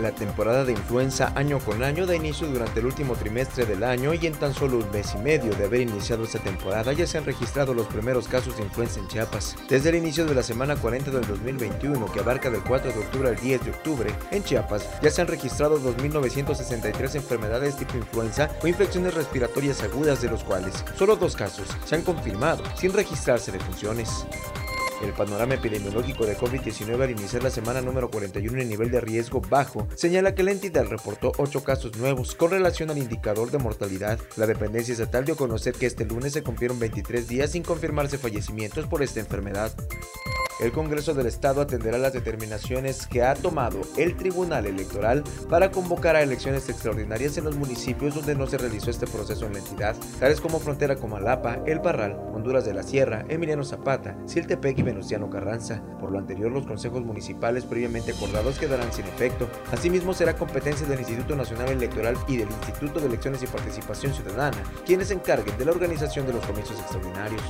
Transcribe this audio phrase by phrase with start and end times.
[0.00, 4.14] La temporada de influenza año con año da inicio durante el último trimestre del año
[4.14, 7.18] y en tan solo un mes y medio de haber iniciado esta temporada ya se
[7.18, 9.56] han registrado los primeros casos de influenza en Chiapas.
[9.68, 13.28] Desde el inicio de la semana 40 del 2021, que abarca del 4 de octubre
[13.28, 18.68] al 10 de octubre, en Chiapas ya se han registrado 2.963 enfermedades tipo influenza o
[18.68, 24.24] infecciones respiratorias agudas, de los cuales solo dos casos se han confirmado sin registrarse defunciones.
[25.00, 29.40] El panorama epidemiológico de COVID-19 al iniciar la semana número 41 en nivel de riesgo
[29.40, 34.18] bajo señala que la entidad reportó 8 casos nuevos con relación al indicador de mortalidad.
[34.36, 38.18] La dependencia estatal dio a conocer que este lunes se cumplieron 23 días sin confirmarse
[38.18, 39.72] fallecimientos por esta enfermedad.
[40.60, 46.16] El Congreso del Estado atenderá las determinaciones que ha tomado el Tribunal Electoral para convocar
[46.16, 49.96] a elecciones extraordinarias en los municipios donde no se realizó este proceso en la entidad,
[50.18, 54.82] tales como frontera con Malapa, El Parral, Honduras de la Sierra, Emiliano Zapata, Siltepec y
[54.82, 55.82] Venustiano Carranza.
[55.98, 59.48] Por lo anterior, los consejos municipales previamente acordados quedarán sin efecto.
[59.72, 64.62] Asimismo, será competencia del Instituto Nacional Electoral y del Instituto de Elecciones y Participación Ciudadana,
[64.84, 67.42] quienes se encarguen de la organización de los comicios extraordinarios.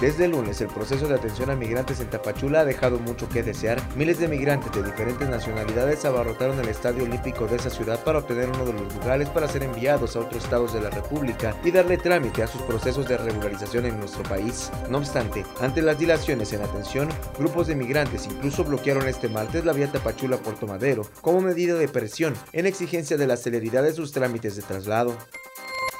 [0.00, 3.42] Desde el lunes, el proceso de atención a migrantes en Tapachula ha dejado mucho que
[3.42, 3.80] desear.
[3.96, 8.50] Miles de migrantes de diferentes nacionalidades abarrotaron el estadio olímpico de esa ciudad para obtener
[8.50, 11.96] uno de los lugares para ser enviados a otros estados de la República y darle
[11.96, 14.70] trámite a sus procesos de regularización en nuestro país.
[14.90, 17.08] No obstante, ante las dilaciones en atención,
[17.38, 22.34] grupos de migrantes incluso bloquearon este martes la vía Tapachula-Puerto Madero como medida de presión
[22.52, 25.16] en exigencia de la celeridad de sus trámites de traslado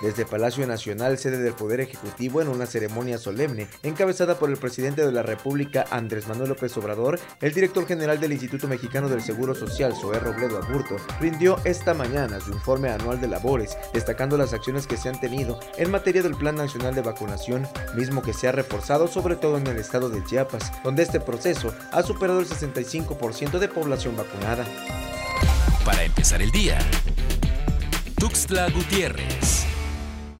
[0.04, 5.04] desde Palacio Nacional, sede del Poder Ejecutivo, en una ceremonia solemne encabezada por el presidente
[5.04, 9.54] de la República, Andrés Manuel López Obrador, el director general del Instituto Mexicano del Seguro
[9.54, 14.86] Social, Zoé Robledo Aburto, rindió esta mañana su informe anual de labores, destacando las acciones
[14.86, 18.52] que se han tenido en materia del Plan Nacional de Vacunación, mismo que se ha
[18.52, 23.58] reforzado sobre todo en el estado de Chiapas, donde este proceso ha superado el 65%
[23.58, 24.64] de población vacunada.
[25.84, 26.78] Para empezar el día,
[28.18, 29.73] Tuxtla Gutiérrez.